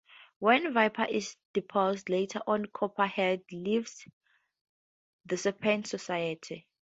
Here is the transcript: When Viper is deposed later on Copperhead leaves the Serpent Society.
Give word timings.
When 0.39 0.73
Viper 0.73 1.05
is 1.07 1.35
deposed 1.53 2.09
later 2.09 2.41
on 2.47 2.65
Copperhead 2.73 3.43
leaves 3.51 4.03
the 5.27 5.37
Serpent 5.37 5.85
Society. 5.85 6.67